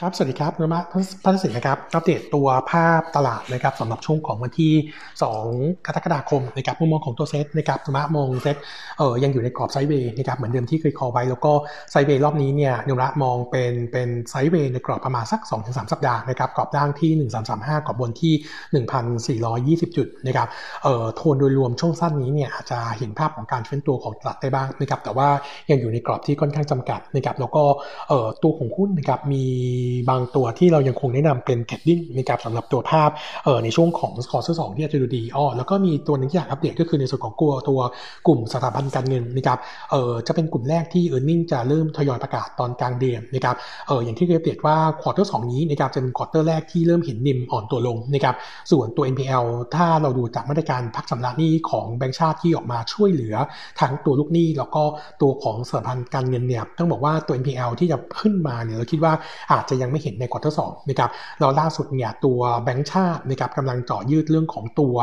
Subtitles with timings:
[0.00, 0.80] ครับ สวัสดีครับโนมูระ
[1.24, 4.72] พัฒนสินนะครับ อัปเดตตัวภาพตลาดนะครับสำหรับช่วงของวันที่
[5.30, 8.56] 2 กรกฎาคมนะครับมุมมองของตัวเซตนะครับโนมูระมองเซต
[8.98, 11.52] เออยังอยู่ในกรอบ sideway นะครับเหมือนเดิมที่เคย call ไว้ แล้วก็
[11.90, 17.12] sideway รอบนี้เนี่ยโนมูระมองเป็นเป็น sideway ในกรอบประมาณสัก 2-3 สัปดาห์นะครับกรอบล่างที่
[17.50, 18.34] 1335 กรอบบนที่
[19.88, 20.48] 1,420 จุดนะครับ
[20.84, 25.28] เออโทนโดยรวมช่วงสั้นนี้เนี่ยอาจจะเห็นภาพของการฟื้นตัวของตลาดได้บ้างนะครับแต่ว่า
[25.70, 27.64] ยังอยู่ในกรอบที่ค่อนข้างจำกัดนะครับแล้วก็
[28.08, 29.44] เออตัวของหุ้นนะครับมี
[30.08, 33.10] บางตัวที่เรายังคงแนะนำเป็น trading นะครับสำหรับตัวภาพ
[33.44, 37.80] เอ่อในช่วงของ quarter สองที่จะดูดีอ้อแล้วก็มีตัวนึงที่อยากอัปเดตก็คือในส่วนของกลัวตัว
[38.26, 39.58] กลุ่มสถาบันการเงินนะครับ
[39.90, 43.56] เอ่อจะเป็นกลุ่มแรกที่ earning จะเริ่มทยอยประกาศตอนกลางเดือนนะครับ
[43.88, 48.34] เอออย่างที่เคยอัปเดตว่า quarter สองนี้นะครับจะเป็น quarter แรกที่เริ่มเห็น NIM อ่อนตัวลงนะครับ
[48.70, 49.44] ส่วนตัว NPL
[49.74, 53.34] ถ้าเราดูจากมาตรการพักชำระหนี้ของแบงก์ชาติที่ออกมาช่วยเหลือ
[53.80, 54.82] ทั้งตัวลูกหนี้แล้วก็
[55.22, 59.12] ตัวของสถาบันการเงินเนี่ยต้องบอกว่าตัว NPL ที่จะขึ้นมาเนี่ยเราคิดว่า
[59.52, 64.94] อาจจะยังไม่เห็นใน quarter สองนะครับแล้วล่าสุดเนี่ยตัวแบงก์ชาตินะครับกำลังจ่อยืดเรื่องของตัว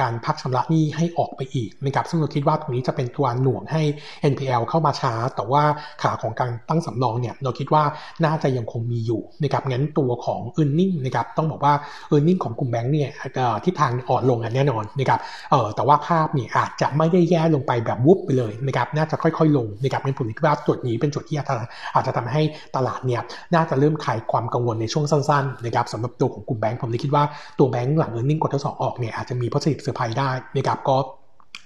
[0.00, 3.82] การพักชำระหนี้ให้ออกไปอีกนะครับซึ่งเราคิดว่าตรงนี้จะเป็นตัวหน่วงให้
[4.32, 5.62] NPL เข้ามาช้า แต่ว่า
[6.02, 7.82] ขาของการตั้งสำรองเนี่ยเราคิดว่า
[8.24, 11.74] น่าจะยังคงมีอยู่นะครับงั้นตัวของ e a r n i n g นะครับต้องบอกว่า
[12.14, 13.10] e a r n i n g ของกลุ่มแบงก์เนี่ย
[13.64, 22.42] ทิศทางอ่อนลงแน่นอนนะครับเออแต่ว่าภาพเนี่ยอาจจะไม่ได้แย่ลงไปแบบวุบไปเลยนะครับน่าจะค่อยๆ ลงนะครับในผมคิดว่าจุดนี้เป็นจุดที่อาจจะทำให้
[22.76, 23.22] ตลาดเนี่ย
[23.54, 27.24] น่าจะเริ่มคลายความกังวลในช่วงสั้นๆนะครับสำหรับตัวของกลุ่มแบงก์ผมเลยคิดว่า
[27.58, 30.96] ตัวแบงก์หลัง earning กดทดสอบออกเนี่ยอาจจะมี positive surprise ได้นะครับก็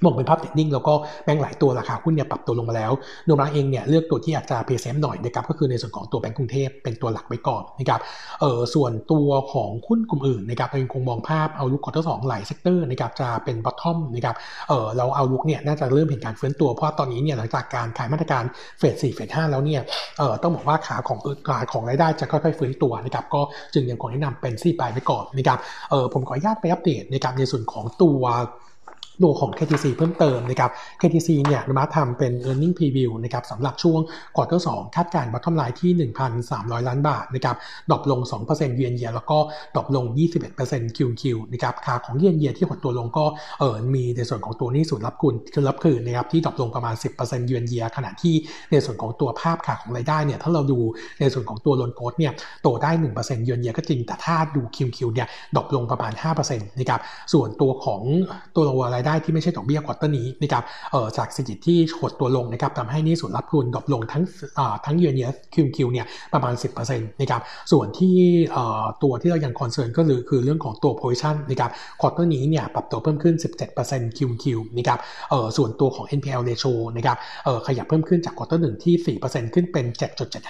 [0.04, 2.92] มองเป็นภาพ trading แล้วก็แบงก์หลายตัวราคาหุ้นเนี่ยปรับตัวลงมาแล้ว
[3.26, 8.00] โนมูระเองเนี่ยเลือกตัวที่อาจจะ play safe หน่อยนะครับก็คือในส่วนของตัวแบงก์กรุงเทพเป็นตัวหลักไว้ก่อนนะครับ
[8.40, 14.36] เออส่วนตัวของหุ้นกลุ่มอื่นนะครับเรายังคงมองภาพ outlook quarter สองหลาย sector นะครับจะเป็น bottom นะครับ
[14.68, 18.44] เออเรา outlook เนี่ยน่าจะเริ่มเห็นการฟื้นตัวเพราะตอนนี้เนี่ยหลังจากการคลายมาตรการ
[18.78, 19.80] เฟสสี่เฟสห้าแล้วเนี่ย
[20.18, 21.18] เออต้องบอกว่าขาของ
[21.48, 23.40] ขาของรายได้จะค่อยๆฟื้นตัวนะครับก็
[23.74, 25.58] จึงยังคงแนะนำเป็นซี่ไปไว้ก่อนนะครับ
[25.90, 28.20] เออผมขออนุญาตไปอัปเดตนะครับในส่วนของตัว
[29.22, 30.70] ตัวของ KTC เพิ่มเติมนะครับ
[31.00, 34.00] KTC เนี่ยมาทำเป็น e a r n i n g preview นะครับสำหรับช่วง
[34.36, 35.92] ควอเตอร์สคาดการณ์ bottom line ที่
[36.40, 37.56] 1,300 ล้านบาทนะครับ
[37.90, 39.38] drop ลง2% year on year แล้วก็
[39.74, 40.04] drop ลง
[40.52, 41.22] 21% QQ
[41.52, 43.24] นะครับค่าของเยนเยียที่หดตัวลงก็
[43.60, 48.34] เออมีในส่วนของตัวหนี้สูญรับคุณคือรับคืนนะครับที่ drop ลงประมาณ 10%เยียนเยียขณะที่
[48.70, 50.78] ในส่วนของตัวภาพค่าของรายได้เนี่ยถ้าเราดู
[51.20, 52.32] ในส่วนของตัว loan growth เนี่ย
[52.62, 57.00] โตได้1%เยียนเยียก็จริงแต่ถ้าดู QQ เนี่ย drop ลงประมาณ5%นะครับ
[57.32, 58.02] ส่วนตัวของ
[58.56, 58.64] ตัว
[58.94, 64.22] รายได้ที่ไม่ใช่ดอกเบี้ย quarter นี้นะครับเออจากเศรษฐกิจที่หดตัวลงนะครับทำให้หนี้สูญรับคืน drop ลงทั้ง
[64.58, 66.54] อ่าทั้ง year on year QQ เนี่ยประมาณ
[66.86, 67.40] 10%นะครับ
[67.72, 68.16] ส่วนที่
[68.52, 71.70] เอ่อตัวที่เรายัง concern ก็คือคือเรื่องของตัว provision นะครับ
[72.00, 73.34] quarter นี้เนี่ยปรับตัวเพิ่มขึ้น
[73.76, 74.98] 17% QQ นะครับ
[75.30, 79.86] เออส่วนตัวของ NPL ratio นะครับเออขยับเพิ่มขึ้นจาก quarter หนึ่งที่ 4%ขึ้นเป็น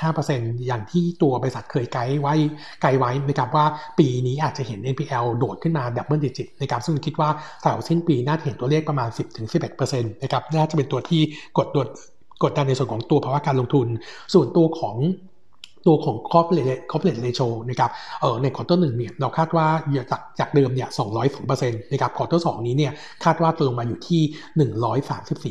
[0.03, 2.35] 7.75%อย่างที่ตัวบริษัทเคยไกด์ไว้
[2.83, 3.67] ไกด์ไว้นะครับว่า
[3.99, 7.29] ปีนี้อาจจะเห็น NPL โดดขึ้นมา double digit นะครับซึ่งคิดว่า
[7.63, 9.09] แถวสิ้นปีน่าจะเห็นตัวเลขประมาณ
[9.51, 11.23] 10-11%นะครับน่าจะเป็นตัวที่
[11.59, 11.89] กดด
[12.43, 13.87] กดดันในส่วนของตัวภาวะการลงทุน
[14.35, 14.97] ส่วนตัวของ
[15.87, 17.91] ตัวของ coverage coverage ratio นะครับ
[18.21, 19.67] เออใน quarter หนึ่งเนี่ยเราคาดว่า
[20.11, 20.89] จากจากเดิมเนี่ย
[21.35, 22.93] 202%นะครับ quarter สองนี้เนี่ย
[23.25, 24.23] คาดว่าตัวลงมาอยู่ที่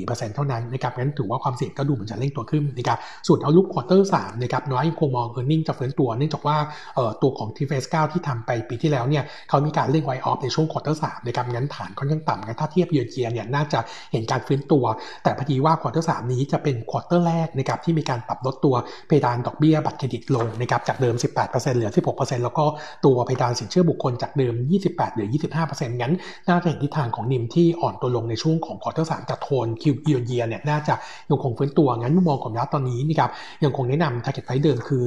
[0.03, 6.57] 134%เท่านั้นนะครับงั้นถือว่าความเสี่ยงก็ดูเหมือนจะเร่งตัวขึ้นนะครับส่วน outlook quarter สามนะครับเรายังคงมอง earning จะฟื้นตัวเนื่องจากว่า
[6.95, 13.79] เอ่อตัวของ TFRS 9ที่ทำไปปีที่แล้วเนี่ยเขามีการเร่ง write off ในช่วง quarter สามนะครับงั้นฐานค่อนข้างต่ำงั้นถ้าเทียบเยือนเยียเนี่ยน่าจะ
[14.11, 14.83] เห็นการฟื้นตัว
[15.23, 18.75] แต่พอดีว่า quarter สามนี้จะเป็น quarter แรกนะครับที่มีการปรับลดตัว
[19.07, 22.65] เพดานดอกเบี้ยบัตรเครดิตลงนะครับจากเดิม 18%เหลือ 16%แล้วก็
[23.05, 24.53] ตัวเพดานสินเชื่อบุคคลจากเดิม
[24.85, 25.27] 28 เหลือ
[25.63, 26.13] 25%งั้น
[26.49, 30.93] น่าจะเห็นทิศทางของ NIM ที่อ่อนตัวลงในช่วงของ quarter สามจากโทน Q year year เนี่ยน่าจะ
[31.29, 33.31] ยังคงฟื้นตัวงั้นมุมมองของเราตอนนี้นะครับ
[33.63, 35.03] ยังคงแนะนำ target price เดิมคือ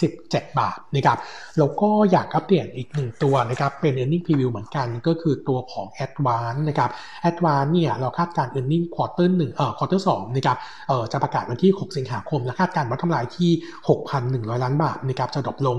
[0.00, 1.18] 37 บาทนะครับ
[1.58, 6.90] แล้วก็อยากอัปเดตอีกหนึ่งตัวนะครับเป็น earning preview เหมือนกันก็คือตัวของ Advance นะครับ
[7.30, 10.56] Advance เนี่ยเราคาดการ earning quarter 1เอ่อ quarter 2นะครับ
[10.88, 13.50] เอ่อจะประกาศวันที่ 6 สิงหาคมและคาดการณ์ว่าทำกำไรที่
[14.12, 15.78] 6,100ล้านบาทนะครับจะ drop ลง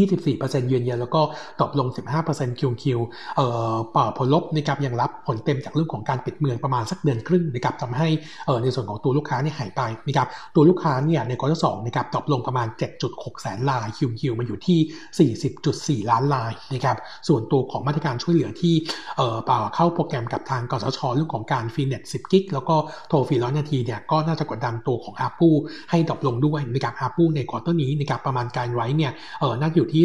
[0.00, 1.20] 24% year on year แล้วก็
[1.60, 1.88] ตกลง
[2.24, 2.98] 15% QQ
[3.36, 8.08] เอ่อป่าผลลบนะครับยังรับผลเต็มจากเรื่องของการปิดเมืองประมาณสักเดือนครึ่งนะครับทำให้
[8.46, 12.68] เอ่อในส่วนของตัวลูกค้าเนี่ยหายไปนะครับตัวลูกค้าเนี่ยใน quarter สองนะครับตกลงประมาณ
[13.04, 16.96] 7.6 แสนราย QQ มันอยู่ที่ 40.4 ล้านรายนะครับ
[17.28, 18.74] ส่วนตัวของมาตรการช่วยเหลือที่
[19.16, 22.76] เอ่อป่าเข้าโปรแกรมกับทางกสทชเรื่องของการฟรีเน็ต10 กิ๊กแล้วก็
[23.08, 25.48] โทรฟรีร้อยนาทีเนี่ยก็น่าจะกดดันตัวของ ARPU
[25.90, 30.04] ให้ drop ลงด้วยนะครับ ARPU ใน quarter นี้นะครับประมาณการไว้เนี่ยเออน่าอยู่อยู่ที่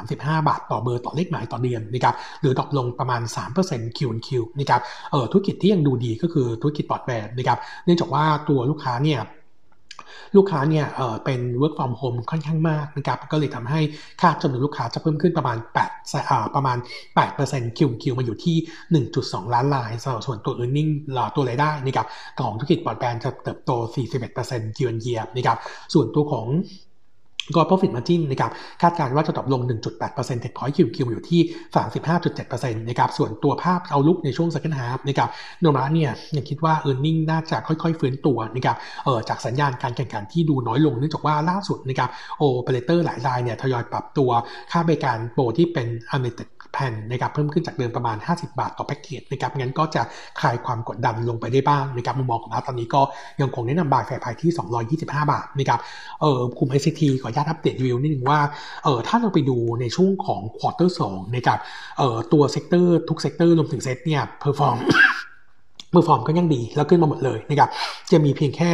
[0.00, 0.14] 235
[0.48, 3.22] บาท ต่อเบอร์ต่อเลขหมายต่อเดือนนะครับหรือ drop ลงประมาณ
[3.60, 4.80] 3%คิวคิวนะครับ
[5.12, 9.20] เออธุรกิจที่ยังดูดีก็คือธุรกิจปลอดแวร์นะครับเนื่องจากว่าตัวลูกค้าเนี่ย
[10.36, 13.80] ลูกค้าเนี่ยเออเป็น work from home ค่อนข้างมากนะครับ ก็เลยทำให้
[14.20, 15.56] ค่าจำนวนลูกค้าจะเพิ่มขึ้นประมาณ
[15.90, 16.78] 8อ่าประมาณ
[17.26, 18.56] 8%คิวคิวมาอยู่ที่
[19.06, 19.90] 1.2 ล้านราย
[20.26, 20.90] ส่วนตัว e a r n i n g
[21.34, 22.06] ตัวรายได้นะครับ
[22.40, 23.70] ของธุรกิจบอดแบนด์จะเติบโต
[24.24, 25.58] 41%เยือนเยียนะครับ
[25.94, 26.46] ส่วนตัวของ
[27.56, 28.50] ก็ profit margin นะครับ
[28.82, 29.60] คาดการณ์ว่าจะตกลง
[30.02, 31.40] 1.8% Tech Point QQ อยู่ที่
[32.20, 35.28] 35.7%นะครับส่วนตัวภาพเอาลุกในช่วง second half นะครับ
[35.60, 44.30] โนมาเนี่ยยังคิดว่า e a r n i n g น่าจะค่อยๆ ฟื้นตัวนะครับเออจากสัญญาณการแข่งขันที่ดูน้อยลงเนื่องจากว่าล่าสุดนะครับโอเปอเรเตอร์หลายรายเนี่ยทยอยปรับตัว
[44.72, 50.02] ค่าบริการโปรที่เป็น unlimited แผ่นนะครับเพิ่มขึ้นจากเดิมประมาณ 50 บาทต่อแพ็กเกจนะครับงั้นก็จะ
[50.40, 53.00] คลายความกดดันลงไปได้บ้างนะครับมุมมองของเราตอนนี้ก็
[53.40, 54.50] ยังคงแนะนำบายแฟร์ไพที่
[54.98, 55.80] 225 บาทนะครับ
[56.20, 58.40] เออกลุ่ม ICT ขอการอัปเดตวิวนิดนึงว่า
[58.84, 61.58] เออถ้าเราไปดูในช่วงของ quarter สองนะครับ
[61.98, 64.78] เออตัว sector ทุก sector รวมถึงเซตเนี่ย perform
[65.90, 67.68] perform ก็ยังดีแล้วขึ้นมาหมดเลยนะครับ
[68.12, 68.70] จะมีเพียงแค่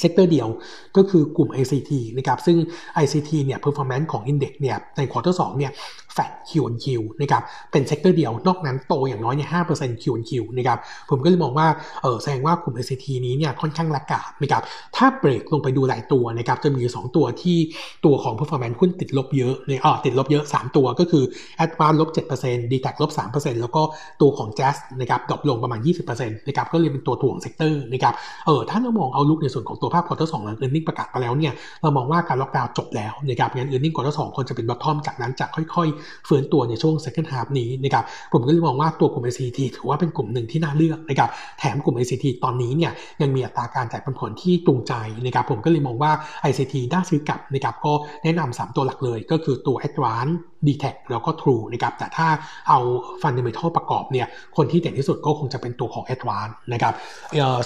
[0.00, 0.48] sector เดียว
[0.96, 2.56] ก็คือกลุ่ม ICT นะครับซึ่ง
[3.02, 5.72] ICT เนี่ย performance ของ index เนี่ยใน quarter สองเนี่ย
[6.14, 7.42] flat Q on Q นะครับ
[7.72, 10.78] เป็น sector เดียวนอกนั้นโตอย่างน้อยเนี่ยห้าเปอร์เซ็นต์ Q on Q นะครับ
[11.10, 11.66] ผมก็เลยมองว่า
[12.02, 14.62] เออแสดงว่ากลุ่ม ICT นี้เนี่ยค่อนข้าง laggard นะครับ
[14.96, 17.58] ถ้าเบรกลงไปดูหลายตัวนะครับจะมี2ตัวที่
[18.04, 21.24] ตัวของ performance หุ้นติดลบเยอะในอ๋อติดลบเยอะ3ตัวก็คือ
[21.64, 22.08] Advance ลบ
[22.40, 23.82] 7% d t a c ลบ3%แล้วก็
[24.20, 28.14] ตัวของ JAS นะครับ drop ลงประมาณ20%นะครับก็เลยเป็นตัวถ่วง sector นะครับ
[28.46, 31.52] เออถ้าเรามอง outlook ในส่วนของตัวภาพ quarter สองหลัง earning ประกาศไปแล้วเนี่ย
[31.82, 42.92] เรามองว่าการล็อกดาวน์จบแล้วนะครับงั้น earning quarter สองควรจะเป็น bottom จากนั้นจะค่อยๆฟื้นตัวในช่วง second half นี้นะครับผมก็เลยมองว่าตัวกลุ่ม ICT ถือว่าเป็นกลุ่มหนึ่งที่น่าเลือกนะครับแถมกลุ่ม ICT ตอนนี้เนี่ย
[43.22, 44.94] ยังมีอัตราการจ่ายปันผลที่ตรงใจ
[45.26, 46.12] นะครับผมก็เลยมองว่า
[46.48, 47.92] ICT น่าซื้อกลับนะครับก็
[48.24, 50.34] แนะนำ3ตัวหลักเลยก็คือตัว Advance
[50.66, 52.28] d t แทแล้วก็ True นะครับแต่ถ้า
[52.68, 52.78] เอา
[53.22, 54.26] Fundamental ประกอบเนี่ย
[54.56, 56.94] คนที่เด่นที่สุดก็คงจะเป็นตัวของ Advance นะครับ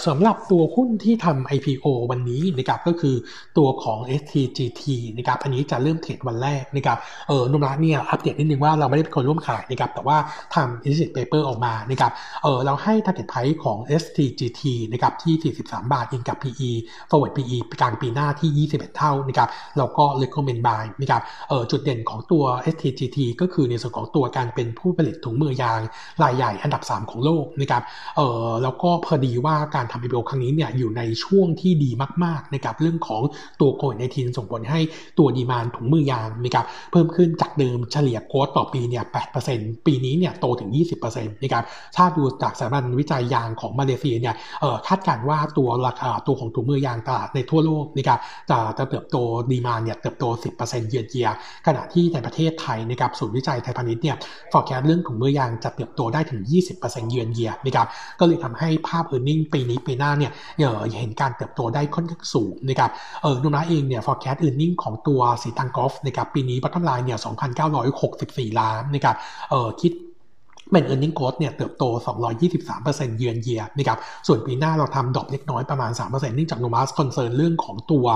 [0.07, 3.15] สำหรับตัวหุ้นที่ทำ IPO วันนี้นะครับก็คือ
[3.59, 4.83] ตัวของ STGT
[5.17, 6.99] นะครับอันนี้จะเริ่มเทรดวันแรกนะครับ
[7.29, 10.17] เออนุมระเนี่ยอัปเดตนิดนึงว่าเราไม่ได้เป็นคนร่วมขายนะครับแต่ว่า
[10.55, 12.13] ทำ illicit paper ออกมานะครับ
[12.43, 14.63] เออเราให้ target price ของ STGT
[14.93, 16.71] นะครับที่ 43 บาทอินกับ PE
[17.11, 19.49] forward PE กลางปีหน้าที่ 21 เท่านะครับ
[19.79, 25.81] แล้วก็ recommend buy นะครับเออจุดเด่นของตัว STGT ก็คือในส่วนของตัวการเป็นผู้ผลิตถุงมือยาง
[26.23, 27.83] รายใหญ่อันดับ 3 ของโลกนะครับ
[28.17, 31.91] เออแล้วก็พอดีว่าการทำ IPO ครั้งนี้เนี่ยอยู่ในช่วงที่ดี
[32.25, 33.23] มากๆนะครับเรื่องของ
[33.61, 34.81] ตัวโควิด nineteen ส่งผลให้
[35.19, 39.05] ตัว demand ถุงมือยางนะครับเพิ่มขึ้นจากเดิมเฉลี่ย growth ต่อปีเนี่ย
[39.45, 40.71] 8%ปีนี้เนี่ยโตถึง
[41.03, 41.65] 20%นะครับ
[41.97, 48.19] ถ้าดูจากสถาบันวิจัยยางของมาเลเซียเนี่ยเออคาดการณ์ว่าตัวราคาตัวของถุงมือยางตลาดในทั่วโลกนะครับ
[48.51, 49.17] จะจะเติบโต
[49.51, 50.25] demand เนี่ยเติบโต
[50.59, 51.29] 10%เยือนเยีย
[51.67, 54.17] ขณะที่ในประเทศไทยนะครับศูนย์วิจัยไทยพาณิชย์เนี่ย
[54.53, 56.41] forecast เรื่องถุงมือยางจะเติบโตได้ถึง
[56.77, 57.87] 20%เยือนเยียนะครับ
[58.21, 60.33] ก็เลยทำให้ภาพ earning ปีนี้ปีหน้าเนี่ย
[61.01, 62.91] เห็นการเติบโตได้ค่อนข้างสูงนะครับ
[63.23, 67.19] เออโนมูระเองเนี่ย forecast earning ของตัวศรีตรังโกลฟส์นะครับปีนี้ bottom line เนี่ย
[68.13, 69.17] 64 ล้านนะครับ
[69.51, 69.93] เออคิด
[70.73, 71.85] เป็น e a r n i n g growth เนี่ยเติบโต
[72.51, 78.07] 223%เยือนเยียนะครับส่วนปีหน้าเราทำดอกเล็กน้อยประมาณ 3%เนื่องจากโนมูระ concern เรื่องของตัว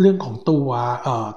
[0.00, 0.68] เรื่องของตัว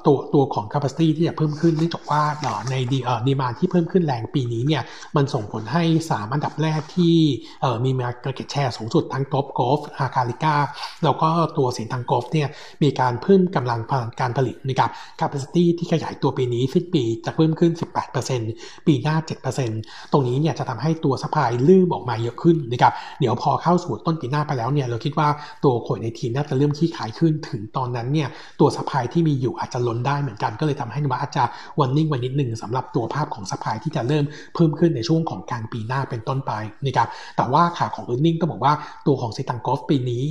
[0.06, 2.24] ตัวตัวของ capacity ที่จะเพิ่มขึ้นเนื่องจากว่า
[2.70, 4.84] ใน de- demand ที่เพิ่มขึ้นแรงปีนี้เนี่ย
[5.16, 7.18] มันส่งผลให้ 3 อันดับแรกที่
[7.84, 10.56] มี market share สูงสุดทั้ง Top Glove Hartalega
[11.04, 12.48] แล้วก็ตัวศรีตรังโกลฟส์เนี่ย
[12.84, 13.82] มีการเพิ่มกำลัง
[14.20, 17.72] การผลิตนะครับ capacity ที่ขยายตัวปีนี้สิ้นปีจะเพิ่มขึ้น
[18.30, 19.16] 18%ปีหน้า
[19.64, 25.28] 7%ตรงนี้เนี่ยจะทำให้ตัว supply เริ่มออกมาเยอะขึ้นนะครับเดี๋ยวพอเข้าสู่ต้นปีหน้าไปแล้วเนี่ยเราคิดว่า
[25.64, 28.30] ตัวโควิด nineteen น่าจะเริ่มคลี่คลายขึ้นถึงตอนนั้นเนี่ย
[28.60, 31.44] ตัว supply ที่มีอยู่อาจจะล้นได้เหมือนกันก็เลยทำให้ว่าอาจจะ
[31.80, 34.26] warning warn นิดหนึ่งสำหรับตัวภาพของ supply ที่จะเริ่ม
[34.56, 36.52] เพิ่มขึ้นในช่วงของกลางปีหน้าเป็นต้นไป
[36.86, 38.74] นะครับแต่ว่าขาของ e a r n i n g ก็บอกว่า
[39.08, 40.24] ตัวของศรีตรังโกลฟส์ปีนี้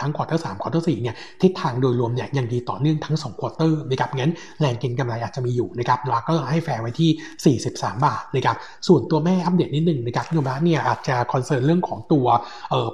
[0.00, 8.56] ทั้ง quarter สาม quarter สี่เนี่ยทิศทางโดยรวมเนี่ยยังดีต่อเนื่องทั้ง2 quarter นะครับงั้นแรงเก็งกำไรอาจจะมีอยู่นะครับเราก็ให้แฟร์ไว้ที่ 43 บาทนะครับ
[8.88, 12.26] ส่วนตัวแม่อัปเดตนิดหนึ่งนะครับโนมูระเนี่ยอาจจะ concern เรื่องของตัว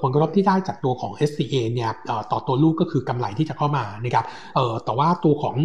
[0.03, 1.91] ผลกระทบที่ได้จากตัวของ STA เนี่ย
[2.33, 4.25] ต่อตัวลูกก็คือกำไรที่จะเข้ามานะครับ
[4.85, 5.57] แต่ว่าตัวของ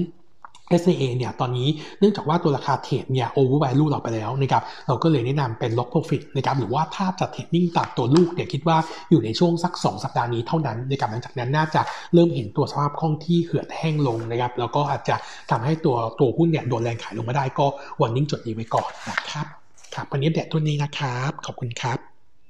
[0.79, 1.67] STA เนี่ยตอนนี้
[1.99, 8.77] เนื่องจากว่าตัวราคา trade เนี่ย over value เราไปแล้วนะครับเราก็เลยแนะนำเป็น lock profit นะครับหรือว่าถ้าจะ trading ตัดตัวลูกเนี่ยคิดว่า
[9.09, 11.81] อยู่ในช่วงสัก 2 สัปดาห์นี้เท่านั้นนะครับหลังจากนั้นน่าจะ
[12.13, 15.15] เริ่มเห็นตัวสภาพคล่องที่เหือดแห้งลงนะครับแล้วก็อาจจะ
[15.51, 17.65] ทำให้ตัวตัวหุ้นเนี่ยโดนแรงขายลงมาได้ก็
[18.01, 19.47] warning จุดนี้ไว้ก่อนนะครับ
[19.95, 22.16] ครับวันนี้เด็ดทุนนี้นะครับขอบคุณครับ